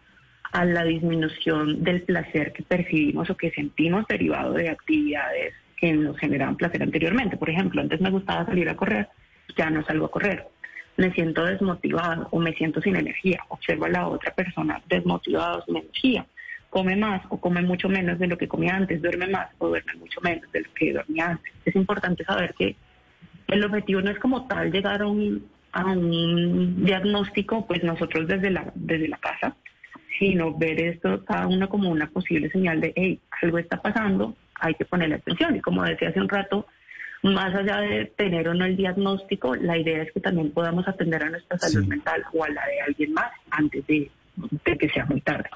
a 0.50 0.64
la 0.64 0.85
disminución 0.85 1.85
del 1.85 2.02
placer 2.02 2.52
que 2.52 2.62
percibimos 2.62 3.28
o 3.28 3.37
que 3.37 3.50
sentimos 3.50 4.06
derivado 4.08 4.54
de 4.54 4.70
actividades 4.70 5.52
que 5.76 5.92
nos 5.92 6.18
generaban 6.18 6.56
placer 6.56 6.82
anteriormente. 6.82 7.37
Por 7.37 7.50
ejemplo, 7.50 7.82
antes 7.82 8.00
me 8.00 8.11
gustaba 8.11 8.47
salir 8.47 8.68
a 8.68 8.76
correr, 8.76 9.08
ya 9.56 9.68
no 9.68 9.85
salgo 9.85 10.06
a 10.06 10.11
correr 10.11 10.47
me 10.98 11.12
siento 11.12 11.44
desmotivado 11.44 12.26
o 12.32 12.40
me 12.40 12.52
siento 12.54 12.82
sin 12.82 12.96
energía. 12.96 13.38
Observo 13.48 13.84
a 13.84 13.88
la 13.88 14.08
otra 14.08 14.34
persona 14.34 14.82
desmotivado, 14.88 15.62
sin 15.64 15.76
energía. 15.76 16.26
Come 16.70 16.96
más 16.96 17.22
o 17.30 17.40
come 17.40 17.62
mucho 17.62 17.88
menos 17.88 18.18
de 18.18 18.26
lo 18.26 18.36
que 18.36 18.48
comía 18.48 18.74
antes, 18.74 19.00
duerme 19.00 19.28
más 19.28 19.48
o 19.58 19.68
duerme 19.68 19.94
mucho 19.94 20.20
menos 20.20 20.50
de 20.52 20.60
lo 20.62 20.74
que 20.74 20.92
dormía 20.92 21.28
antes. 21.28 21.52
Es 21.64 21.76
importante 21.76 22.24
saber 22.24 22.52
que 22.54 22.74
el 23.46 23.64
objetivo 23.64 24.02
no 24.02 24.10
es 24.10 24.18
como 24.18 24.46
tal 24.48 24.72
llegar 24.72 25.00
a 25.00 25.06
un, 25.06 25.46
a 25.70 25.86
un 25.86 26.84
diagnóstico, 26.84 27.64
pues 27.64 27.84
nosotros 27.84 28.26
desde 28.26 28.50
la, 28.50 28.70
desde 28.74 29.06
la 29.06 29.18
casa, 29.18 29.54
sino 30.18 30.52
ver 30.58 30.80
esto 30.80 31.24
cada 31.24 31.46
uno 31.46 31.68
como 31.68 31.90
una 31.90 32.08
posible 32.08 32.50
señal 32.50 32.80
de, 32.80 32.92
hey, 32.96 33.20
algo 33.40 33.58
está 33.58 33.80
pasando, 33.80 34.34
hay 34.56 34.74
que 34.74 34.84
ponerle 34.84 35.14
atención. 35.14 35.54
Y 35.54 35.60
como 35.60 35.84
decía 35.84 36.08
hace 36.08 36.20
un 36.20 36.28
rato, 36.28 36.66
más 37.22 37.54
allá 37.54 37.78
de 37.80 38.06
tener 38.16 38.48
o 38.48 38.54
no 38.54 38.64
el 38.64 38.76
diagnóstico, 38.76 39.54
la 39.56 39.76
idea 39.76 40.02
es 40.02 40.12
que 40.12 40.20
también 40.20 40.50
podamos 40.50 40.87
atender 40.87 41.22
a 41.22 41.30
nuestra 41.30 41.58
salud 41.58 41.82
sí. 41.82 41.88
mental 41.88 42.25
o 42.32 42.44
a 42.44 42.48
la 42.48 42.64
de 42.66 42.80
alguien 42.87 43.12
más 43.12 43.30
antes 43.50 43.87
de, 43.87 44.10
de 44.64 44.78
que 44.78 44.88
sea 44.88 45.04
muy 45.06 45.20
tarde. 45.20 45.48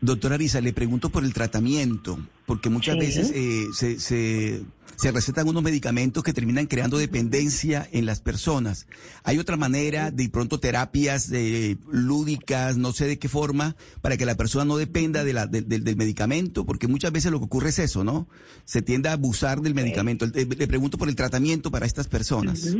Doctora 0.00 0.36
Arisa, 0.36 0.60
le 0.60 0.72
pregunto 0.72 1.10
por 1.10 1.24
el 1.24 1.34
tratamiento, 1.34 2.18
porque 2.46 2.70
muchas 2.70 2.94
sí. 2.94 3.00
veces 3.00 3.32
eh, 3.34 3.64
se, 3.72 3.98
se, 3.98 4.62
se, 4.98 5.12
recetan 5.12 5.48
unos 5.48 5.62
medicamentos 5.62 6.22
que 6.22 6.32
terminan 6.32 6.66
creando 6.66 6.98
dependencia 6.98 7.86
en 7.92 8.06
las 8.06 8.20
personas. 8.20 8.86
¿Hay 9.24 9.38
otra 9.38 9.56
manera 9.56 10.10
de 10.10 10.28
pronto 10.28 10.60
terapias 10.60 11.30
de, 11.30 11.78
lúdicas, 11.90 12.76
no 12.76 12.92
sé 12.92 13.06
de 13.06 13.18
qué 13.18 13.28
forma, 13.28 13.76
para 14.02 14.16
que 14.16 14.26
la 14.26 14.36
persona 14.36 14.64
no 14.64 14.76
dependa 14.76 15.24
de 15.24 15.32
la, 15.32 15.46
de, 15.46 15.62
de, 15.62 15.78
del 15.78 15.96
medicamento? 15.96 16.66
Porque 16.66 16.88
muchas 16.88 17.12
veces 17.12 17.30
lo 17.30 17.38
que 17.38 17.46
ocurre 17.46 17.68
es 17.70 17.78
eso, 17.78 18.04
¿no? 18.04 18.28
Se 18.64 18.82
tiende 18.82 19.08
a 19.08 19.12
abusar 19.12 19.60
del 19.60 19.74
medicamento. 19.74 20.26
Le, 20.26 20.44
le 20.44 20.66
pregunto 20.66 20.98
por 20.98 21.08
el 21.08 21.16
tratamiento 21.16 21.70
para 21.70 21.86
estas 21.86 22.08
personas. 22.08 22.76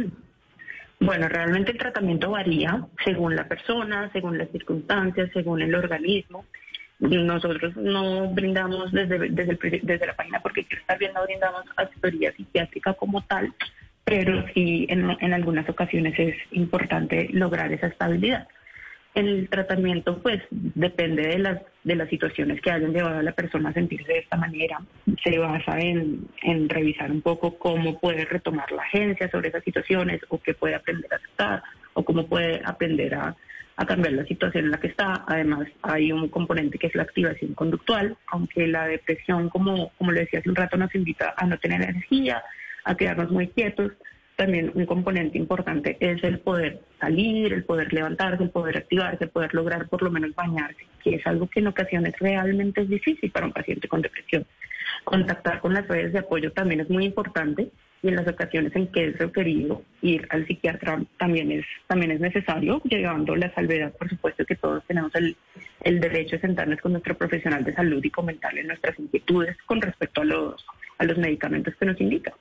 Bueno, 1.00 1.28
realmente 1.28 1.70
el 1.70 1.78
tratamiento 1.78 2.30
varía 2.30 2.86
según 3.04 3.36
la 3.36 3.46
persona, 3.46 4.10
según 4.12 4.36
las 4.36 4.50
circunstancias, 4.50 5.30
según 5.32 5.62
el 5.62 5.74
organismo. 5.74 6.44
Nosotros 7.00 7.76
no 7.76 8.28
brindamos 8.30 8.90
desde, 8.90 9.30
desde, 9.30 9.52
el, 9.52 9.80
desde 9.82 10.06
la 10.06 10.16
página 10.16 10.40
porque 10.40 10.64
quiero 10.64 10.80
estar 10.80 10.98
bien, 10.98 11.12
no 11.14 11.24
brindamos 11.24 11.62
asesoría 11.76 12.32
psiquiátrica 12.32 12.94
como 12.94 13.22
tal, 13.22 13.52
pero 14.04 14.44
sí 14.52 14.86
en, 14.88 15.16
en 15.20 15.32
algunas 15.32 15.68
ocasiones 15.68 16.18
es 16.18 16.34
importante 16.50 17.28
lograr 17.30 17.72
esa 17.72 17.86
estabilidad. 17.86 18.48
El 19.14 19.48
tratamiento, 19.48 20.20
pues, 20.22 20.42
depende 20.50 21.26
de 21.26 21.38
las, 21.38 21.60
de 21.82 21.96
las 21.96 22.08
situaciones 22.08 22.60
que 22.60 22.70
hayan 22.70 22.92
llevado 22.92 23.18
a 23.18 23.22
la 23.22 23.32
persona 23.32 23.70
a 23.70 23.72
sentirse 23.72 24.12
de 24.12 24.18
esta 24.18 24.36
manera. 24.36 24.80
Se 25.24 25.38
basa 25.38 25.80
en, 25.80 26.28
en 26.42 26.68
revisar 26.68 27.10
un 27.10 27.22
poco 27.22 27.58
cómo 27.58 27.98
puede 27.98 28.24
retomar 28.26 28.70
la 28.70 28.82
agencia 28.82 29.30
sobre 29.30 29.48
esas 29.48 29.64
situaciones 29.64 30.20
o 30.28 30.38
qué 30.38 30.54
puede 30.54 30.74
aprender 30.74 31.12
a 31.12 31.16
aceptar 31.16 31.62
o 31.94 32.04
cómo 32.04 32.26
puede 32.26 32.60
aprender 32.64 33.14
a, 33.14 33.34
a 33.78 33.86
cambiar 33.86 34.12
la 34.12 34.24
situación 34.26 34.64
en 34.64 34.70
la 34.72 34.80
que 34.80 34.88
está. 34.88 35.24
Además, 35.28 35.68
hay 35.82 36.10
un 36.10 36.28
componente 36.28 36.78
que 36.78 36.88
es 36.88 36.94
la 36.96 37.04
activación 37.04 37.54
conductual, 37.54 38.16
aunque 38.26 38.66
la 38.66 38.88
depresión, 38.88 39.48
como, 39.48 39.92
como 39.96 40.10
le 40.10 40.22
decía 40.22 40.40
hace 40.40 40.50
un 40.50 40.56
rato, 40.56 40.76
nos 40.76 40.92
invita 40.96 41.32
a 41.36 41.46
no 41.46 41.56
tener 41.58 41.82
energía, 41.82 42.42
a 42.84 42.96
quedarnos 42.96 43.30
muy 43.30 43.46
quietos. 43.46 43.92
También 44.34 44.72
un 44.74 44.84
componente 44.84 45.38
importante 45.38 45.96
es 46.00 46.22
el 46.24 46.40
poder 46.40 46.80
salir, 46.98 47.52
el 47.52 47.64
poder 47.64 47.92
levantarse, 47.92 48.42
el 48.42 48.50
poder 48.50 48.78
activarse, 48.78 49.24
el 49.24 49.30
poder 49.30 49.54
lograr 49.54 49.88
por 49.88 50.02
lo 50.02 50.10
menos 50.10 50.34
bañarse, 50.34 50.84
que 51.04 51.14
es 51.14 51.26
algo 51.28 51.48
que 51.48 51.60
en 51.60 51.68
ocasiones 51.68 52.14
realmente 52.18 52.80
es 52.80 52.88
difícil 52.88 53.30
para 53.30 53.46
un 53.46 53.52
paciente 53.52 53.86
con 53.86 54.02
depresión. 54.02 54.44
Contactar 55.04 55.60
con 55.60 55.72
las 55.72 55.86
redes 55.86 56.12
de 56.12 56.18
apoyo 56.18 56.50
también 56.50 56.80
es 56.80 56.90
muy 56.90 57.04
importante 57.04 57.70
y 58.02 58.08
en 58.08 58.16
las 58.16 58.28
ocasiones 58.28 58.74
en 58.76 58.86
que 58.88 59.06
es 59.06 59.18
requerido 59.18 59.82
ir 60.02 60.26
al 60.30 60.46
psiquiatra 60.46 61.02
también 61.18 61.50
es 61.50 61.66
también 61.86 62.12
es 62.12 62.20
necesario, 62.20 62.80
llegando 62.84 63.34
la 63.34 63.52
salvedad, 63.54 63.92
por 63.92 64.08
supuesto 64.08 64.44
que 64.44 64.56
todos 64.56 64.84
tenemos 64.86 65.14
el, 65.14 65.36
el 65.82 66.00
derecho 66.00 66.36
de 66.36 66.42
sentarnos 66.42 66.80
con 66.80 66.92
nuestro 66.92 67.16
profesional 67.16 67.64
de 67.64 67.74
salud 67.74 68.02
y 68.04 68.10
comentarle 68.10 68.64
nuestras 68.64 68.98
inquietudes 68.98 69.56
con 69.66 69.80
respecto 69.80 70.20
a 70.20 70.24
los, 70.24 70.64
a 70.98 71.04
los 71.04 71.18
medicamentos 71.18 71.74
que 71.76 71.86
nos 71.86 72.00
indican. 72.00 72.34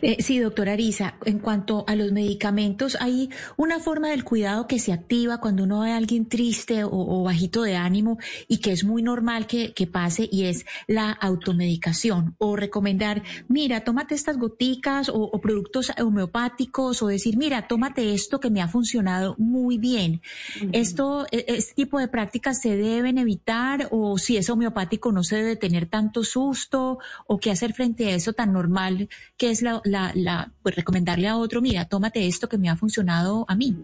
Eh, 0.00 0.22
sí, 0.22 0.38
doctora 0.38 0.72
Arisa, 0.72 1.14
en 1.24 1.38
cuanto 1.38 1.84
a 1.86 1.94
los 1.96 2.12
medicamentos, 2.12 2.96
hay 3.00 3.30
una 3.56 3.80
forma 3.80 4.10
del 4.10 4.24
cuidado 4.24 4.66
que 4.66 4.78
se 4.78 4.92
activa 4.92 5.38
cuando 5.38 5.64
uno 5.64 5.80
ve 5.80 5.92
a 5.92 5.96
alguien 5.96 6.28
triste 6.28 6.84
o, 6.84 6.90
o 6.92 7.22
bajito 7.22 7.62
de 7.62 7.76
ánimo 7.76 8.18
y 8.48 8.58
que 8.58 8.72
es 8.72 8.84
muy 8.84 9.02
normal 9.02 9.46
que, 9.46 9.72
que, 9.72 9.86
pase 9.86 10.28
y 10.30 10.44
es 10.44 10.64
la 10.86 11.10
automedicación 11.10 12.34
o 12.38 12.56
recomendar, 12.56 13.22
mira, 13.48 13.84
tómate 13.84 14.14
estas 14.14 14.38
goticas 14.38 15.08
o, 15.08 15.16
o, 15.16 15.40
productos 15.40 15.92
homeopáticos 16.00 17.02
o 17.02 17.08
decir, 17.08 17.36
mira, 17.36 17.66
tómate 17.68 18.14
esto 18.14 18.40
que 18.40 18.50
me 18.50 18.62
ha 18.62 18.68
funcionado 18.68 19.34
muy 19.38 19.78
bien. 19.78 20.22
Uh 20.60 20.64
-huh. 20.64 20.70
Esto, 20.72 21.26
e, 21.30 21.44
este 21.48 21.74
tipo 21.74 21.98
de 21.98 22.08
prácticas 22.08 22.60
se 22.60 22.76
deben 22.76 23.18
evitar 23.18 23.88
o 23.90 24.18
si 24.18 24.36
es 24.36 24.48
homeopático 24.48 25.12
no 25.12 25.24
se 25.24 25.36
debe 25.36 25.56
tener 25.56 25.86
tanto 25.86 26.24
susto 26.24 26.98
o 27.26 27.38
qué 27.38 27.50
hacer 27.50 27.74
frente 27.74 28.08
a 28.08 28.14
eso 28.14 28.32
tan 28.32 28.52
normal 28.52 29.08
que 29.36 29.50
es 29.50 29.61
la, 29.62 29.80
la, 29.84 30.12
la, 30.14 30.50
pues 30.62 30.76
recomendarle 30.76 31.28
a 31.28 31.36
otro, 31.36 31.60
mira, 31.60 31.84
tómate 31.86 32.26
esto 32.26 32.48
que 32.48 32.58
me 32.58 32.68
ha 32.68 32.76
funcionado 32.76 33.44
a 33.48 33.56
mí? 33.56 33.76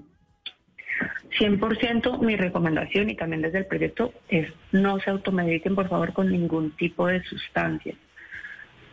100% 1.38 2.20
mi 2.20 2.36
recomendación 2.36 3.10
y 3.10 3.14
también 3.14 3.42
desde 3.42 3.58
el 3.58 3.66
proyecto 3.66 4.12
es 4.28 4.52
no 4.72 4.98
se 5.00 5.10
automediquen 5.10 5.74
por 5.74 5.88
favor 5.88 6.12
con 6.12 6.30
ningún 6.30 6.72
tipo 6.72 7.06
de 7.06 7.22
sustancia. 7.22 7.94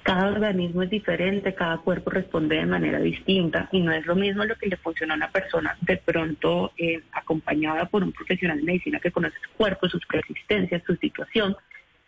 Cada 0.04 0.28
organismo 0.28 0.84
es 0.84 0.90
diferente, 0.92 1.56
cada 1.56 1.80
cuerpo 1.80 2.12
responde 2.12 2.58
de 2.58 2.68
manera 2.68 3.00
distinta 3.00 3.68
y 3.72 3.82
no 3.82 3.92
es 3.92 4.06
lo 4.06 4.16
mismo 4.16 4.46
lo 4.46 4.56
que 4.56 4.68
le 4.68 4.78
funciona 4.78 5.16
a 5.16 5.18
una 5.18 5.32
persona 5.32 5.76
de 5.82 5.98
pronto 5.98 6.74
eh, 6.78 7.02
acompañada 7.12 7.86
por 7.86 8.04
un 8.04 8.12
profesional 8.12 8.58
de 8.58 8.64
medicina 8.64 9.00
que 9.00 9.10
conoce 9.10 9.36
su 9.42 9.58
cuerpo, 9.58 9.90
sus 9.90 10.04
resistencias, 10.08 10.84
su 10.86 10.96
situación, 10.98 11.56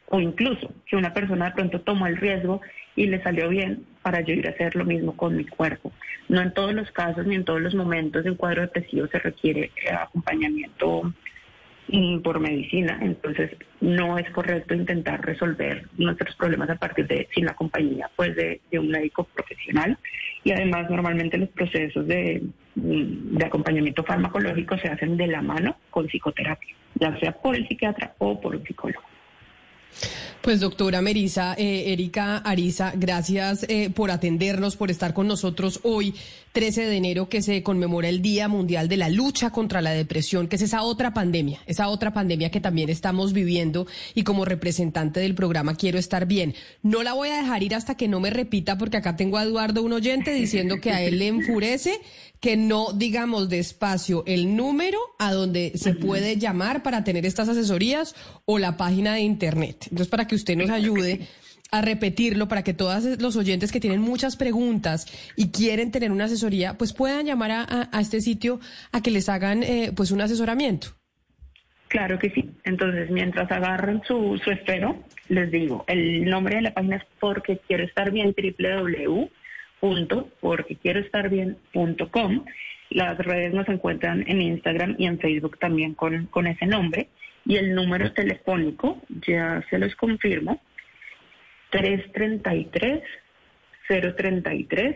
o 0.10 0.20
incluso 0.20 0.74
que 0.86 0.96
una 0.96 1.14
persona 1.14 1.46
de 1.46 1.52
pronto 1.52 1.82
tomó 1.82 2.08
el 2.08 2.18
riesgo 2.18 2.62
y 2.96 3.08
le 3.08 3.22
salió 3.22 3.50
bien 3.50 3.86
para 4.02 4.22
yo 4.22 4.34
ir 4.34 4.48
a 4.48 4.52
hacer 4.52 4.76
lo 4.76 4.86
mismo 4.86 5.16
con 5.16 5.36
mi 5.36 5.46
cuerpo. 5.46 5.92
No 6.30 6.42
en 6.42 6.54
todos 6.54 6.74
los 6.74 6.90
casos 6.92 7.26
ni 7.26 7.36
en 7.36 7.46
todos 7.46 7.62
los 7.62 7.76
momentos 7.76 8.24
de 8.24 8.32
un 8.32 8.38
cuadro 8.38 8.62
depresivo 8.62 9.08
se 9.08 9.20
requiere 9.20 9.72
eh, 9.86 9.92
acompañamiento 9.92 11.14
mm, 11.90 12.20
por 12.20 12.40
medicina, 12.40 12.98
entonces 13.02 13.52
no 13.82 14.18
es 14.18 14.30
correcto 14.32 14.74
intentar 14.74 15.24
resolver 15.26 15.88
nuestros 15.98 16.36
problemas 16.36 16.70
a 16.70 16.76
partir 16.76 17.08
de 17.08 17.28
sin 17.34 17.46
la 17.46 17.54
compañía 17.54 18.10
pues 18.16 18.36
de, 18.36 18.62
de 18.72 18.80
un 18.80 18.90
médico 18.90 19.26
profesional 19.26 19.98
y 20.44 20.52
además 20.52 20.90
normalmente 20.90 21.38
los 21.38 21.50
procesos 21.50 22.08
de, 22.08 22.44
mm, 22.76 23.38
de 23.38 23.46
acompañamiento 23.46 24.04
farmacológico 24.04 24.78
se 24.78 24.88
hacen 24.88 25.18
de 25.18 25.28
la 25.28 25.42
mano 25.42 25.78
con 25.90 26.08
psicoterapia, 26.08 26.74
ya 26.96 27.18
sea 27.20 27.34
por 27.34 27.56
el 27.56 27.68
psiquiatra 27.68 28.16
o 28.20 28.40
por 28.40 28.56
un 28.56 28.64
psicólogo. 28.64 29.04
Pues 30.41 30.62
doctora 30.62 31.01
Merisa, 31.01 31.56
eh, 31.58 31.91
Erika 31.91 32.38
Ariza, 32.38 32.94
gracias 32.96 33.65
eh, 33.67 33.89
por 33.94 34.12
atendernos, 34.12 34.77
por 34.77 34.91
estar 34.91 35.13
con 35.13 35.27
nosotros 35.27 35.82
hoy, 35.84 36.15
13 36.58 36.88
de 36.88 36.98
enero, 36.98 37.30
que 37.30 37.44
se 37.44 37.62
conmemora 37.62 38.10
el 38.10 38.24
Día 38.24 38.48
Mundial 38.48 38.90
de 38.90 38.98
la 38.98 39.10
Lucha 39.10 39.52
contra 39.52 39.80
la 39.80 39.92
Depresión, 39.92 40.48
que 40.48 40.56
es 40.56 40.64
esa 40.64 40.82
otra 40.82 41.14
pandemia, 41.14 41.62
esa 41.68 41.88
otra 41.88 42.14
pandemia 42.14 42.50
que 42.50 42.60
también 42.60 42.90
estamos 42.90 43.32
viviendo 43.32 43.86
y 44.16 44.24
como 44.24 44.44
representante 44.44 45.20
del 45.20 45.36
programa 45.36 45.76
Quiero 45.76 46.00
Estar 46.00 46.26
Bien. 46.26 46.56
No 46.82 47.04
la 47.04 47.14
voy 47.14 47.30
a 47.30 47.38
dejar 47.38 47.62
ir 47.62 47.76
hasta 47.76 47.94
que 47.94 48.08
no 48.08 48.20
me 48.20 48.32
repita, 48.32 48.76
porque 48.80 48.98
acá 48.98 49.16
tengo 49.16 49.38
a 49.38 49.44
Eduardo, 49.44 49.84
un 49.84 49.94
oyente, 49.94 50.34
diciendo 50.34 50.82
que 50.82 50.90
a 50.90 51.04
él 51.04 51.20
le 51.20 51.28
enfurece 51.28 52.02
que 52.40 52.58
no 52.58 52.92
digamos 52.92 53.50
despacio 53.50 54.24
el 54.26 54.56
número 54.56 54.98
a 55.20 55.34
donde 55.34 55.74
se 55.76 55.94
puede 55.94 56.38
llamar 56.38 56.82
para 56.82 57.04
tener 57.04 57.28
estas 57.28 57.50
asesorías 57.50 58.16
o 58.46 58.58
la 58.58 58.78
página 58.78 59.14
de 59.14 59.22
internet. 59.22 59.84
Entonces, 59.84 60.08
para 60.08 60.26
que 60.26 60.34
usted 60.34 60.58
nos 60.58 60.72
ayude 60.72 61.28
a 61.71 61.81
repetirlo 61.81 62.47
para 62.47 62.63
que 62.63 62.74
todos 62.74 63.19
los 63.19 63.36
oyentes 63.36 63.71
que 63.71 63.79
tienen 63.79 64.01
muchas 64.01 64.38
preguntas 64.38 65.05
y 65.36 65.51
quieren 65.51 65.91
tener 65.91 66.12
una 66.12 66.25
asesoría, 66.25 66.77
pues 66.77 66.93
puedan 66.93 67.25
llamar 67.25 67.51
a, 67.51 68.00
este 68.00 68.21
sitio 68.21 68.59
a 68.91 69.01
que 69.01 69.12
les 69.12 69.29
hagan 69.29 69.63
eh, 69.63 69.91
pues 69.95 70.12
un 70.12 70.21
asesoramiento. 70.21 70.89
Claro 71.88 72.19
que 72.19 72.29
sí. 72.31 72.50
Entonces, 72.65 73.09
mientras 73.09 73.50
agarran 73.51 74.01
su, 74.05 74.39
su 74.43 74.51
espero, 74.51 75.03
les 75.29 75.50
digo, 75.51 75.86
el 75.88 76.25
nombre 76.25 76.57
de 76.57 76.63
la 76.63 76.74
página 76.74 76.97
es 76.97 77.03
porque 77.19 77.59
quiero 77.67 77.83
estar 77.83 78.12
bien 78.12 78.36
www 78.36 79.29
punto 79.79 80.29
porque 80.39 80.75
quiero 80.75 81.00
estar 81.00 81.29
bien 81.29 81.57
punto 81.74 82.09
com. 82.09 82.45
Las 82.89 83.17
redes 83.17 83.53
nos 83.53 83.67
encuentran 83.67 84.24
en 84.27 84.41
Instagram 84.41 84.95
y 84.97 85.05
en 85.07 85.19
Facebook 85.19 85.57
también 85.59 85.93
con, 85.93 86.27
con 86.27 86.47
ese 86.47 86.65
nombre. 86.65 87.09
Y 87.45 87.55
el 87.55 87.75
número 87.75 88.12
telefónico, 88.13 89.01
ya 89.25 89.63
se 89.69 89.77
los 89.79 89.95
confirmo, 89.95 90.62
333 91.71 93.03
033 93.88 94.95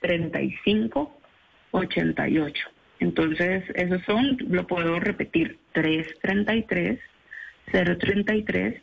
35 0.00 1.20
88. 1.72 2.68
Entonces, 3.00 3.64
esos 3.74 4.02
son, 4.04 4.36
lo 4.48 4.66
puedo 4.66 5.00
repetir, 5.00 5.58
333 5.72 7.00
033 7.72 8.82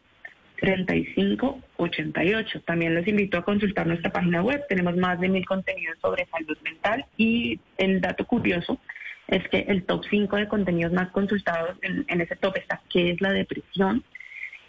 3588. 0.60 2.62
También 2.62 2.96
los 2.96 3.08
invito 3.08 3.38
a 3.38 3.44
consultar 3.44 3.86
nuestra 3.86 4.12
página 4.12 4.42
web. 4.42 4.66
Tenemos 4.68 4.98
más 4.98 5.20
de 5.20 5.30
mil 5.30 5.46
contenidos 5.46 6.00
sobre 6.02 6.26
salud 6.26 6.58
mental 6.64 7.06
y 7.16 7.60
el 7.78 8.02
dato 8.02 8.26
curioso 8.26 8.80
es 9.28 9.48
que 9.50 9.60
el 9.68 9.84
top 9.84 10.04
5 10.10 10.36
de 10.38 10.48
contenidos 10.48 10.94
más 10.94 11.10
consultados 11.10 11.78
en, 11.82 12.22
ese 12.22 12.36
top 12.38 12.58
está 12.58 12.82
qué 12.90 13.12
es 13.12 13.22
la 13.22 13.32
depresión 13.32 14.04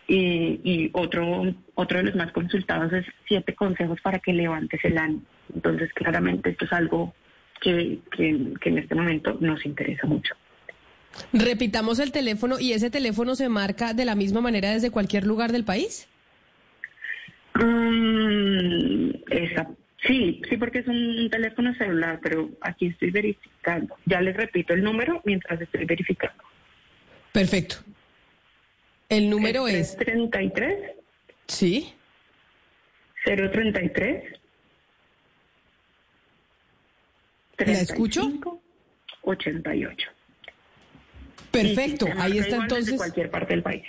y, 0.08 0.90
otro, 0.94 1.54
otro 1.74 1.98
de 1.98 2.04
los 2.04 2.16
más 2.16 2.32
consultados 2.32 2.92
es 2.92 3.04
siete 3.26 3.54
consejos 3.54 4.00
para 4.00 4.18
que 4.18 4.32
levantes 4.32 4.82
el 4.84 4.96
ánimo. 4.96 5.22
Entonces, 5.54 5.92
claramente 5.92 6.50
esto 6.50 6.64
es 6.64 6.72
algo 6.72 7.14
que, 7.60 7.98
que 8.10 8.28
en 8.28 8.78
este 8.78 8.94
momento 8.94 9.36
nos 9.40 9.64
interesa 9.66 10.06
mucho. 10.06 10.34
Repitamos 11.32 11.98
el 11.98 12.12
teléfono 12.12 12.58
y 12.58 12.72
ese 12.72 12.90
teléfono 12.90 13.34
se 13.34 13.48
marca 13.48 13.92
de 13.92 14.04
la 14.04 14.14
misma 14.14 14.40
manera 14.40 14.70
desde 14.70 14.90
cualquier 14.90 15.26
lugar 15.26 15.52
del 15.52 15.64
país. 15.64 16.08
Mm, 17.54 19.10
sí, 20.06 20.40
sí, 20.48 20.56
porque 20.58 20.78
es 20.78 20.86
un 20.86 21.28
teléfono 21.30 21.74
celular, 21.74 22.20
pero 22.22 22.50
aquí 22.60 22.86
estoy 22.86 23.10
verificando. 23.10 23.96
Ya 24.06 24.20
les 24.20 24.36
repito 24.36 24.74
el 24.74 24.82
número 24.82 25.20
mientras 25.24 25.60
estoy 25.60 25.84
verificando. 25.84 26.42
Perfecto. 27.32 27.76
El 29.08 29.30
número 29.30 29.66
es... 29.68 29.96
33. 29.96 30.92
Sí. 31.46 31.94
033. 33.24 34.38
¿La 37.58 37.72
escucho? 37.72 38.22
88. 39.22 40.10
Perfecto, 41.50 42.06
ahí 42.18 42.38
está 42.38 42.56
entonces. 42.56 42.86
Desde 42.86 42.96
cualquier 42.98 43.30
parte 43.30 43.54
del 43.54 43.62
país. 43.62 43.84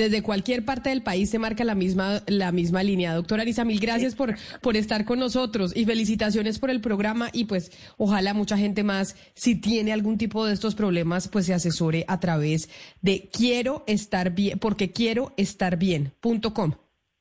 Desde 0.00 0.22
cualquier 0.22 0.64
parte 0.64 0.88
del 0.88 1.02
país 1.02 1.28
se 1.28 1.38
marca 1.38 1.62
la 1.62 1.74
misma, 1.74 2.22
la 2.26 2.52
misma 2.52 2.82
línea. 2.82 3.12
Doctora 3.12 3.42
Arisa, 3.42 3.66
mil 3.66 3.78
gracias 3.78 4.14
por, 4.14 4.34
por 4.62 4.78
estar 4.78 5.04
con 5.04 5.18
nosotros 5.18 5.76
y 5.76 5.84
felicitaciones 5.84 6.58
por 6.58 6.70
el 6.70 6.80
programa 6.80 7.28
y 7.34 7.44
pues 7.44 7.70
ojalá 7.98 8.32
mucha 8.32 8.56
gente 8.56 8.82
más, 8.82 9.14
si 9.34 9.56
tiene 9.56 9.92
algún 9.92 10.16
tipo 10.16 10.46
de 10.46 10.54
estos 10.54 10.74
problemas, 10.74 11.28
pues 11.28 11.44
se 11.44 11.52
asesore 11.52 12.06
a 12.08 12.18
través 12.18 12.70
de 13.02 13.28
quiero 13.30 13.84
estar 13.86 14.30
bien, 14.34 14.58
porque 14.58 14.90
quiero 14.90 15.34
estar 15.36 15.76
bien.com 15.76 16.72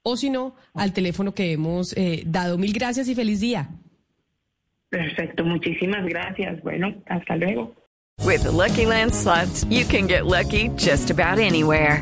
o 0.01 0.15
si 0.15 0.29
no, 0.29 0.55
al 0.73 0.93
teléfono 0.93 1.33
que 1.33 1.51
hemos 1.51 1.91
eh, 1.97 2.23
dado. 2.25 2.57
Mil 2.57 2.71
gracias 2.71 3.09
y 3.09 3.13
feliz 3.13 3.41
día. 3.41 3.71
Perfecto, 4.87 5.43
muchísimas 5.43 6.05
gracias. 6.05 6.63
Bueno, 6.63 6.95
hasta 7.07 7.35
luego. 7.35 7.75
With 8.23 8.43
the 8.43 8.51
Lucky 8.51 8.85
Land 8.85 9.13
slots, 9.13 9.65
you 9.65 9.83
can 9.83 10.07
get 10.07 10.25
lucky 10.25 10.69
just 10.77 11.11
about 11.11 11.39
anywhere. 11.39 12.01